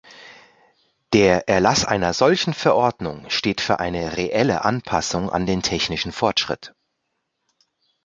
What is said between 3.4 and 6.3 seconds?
für eine reelle Anpassung an den technischen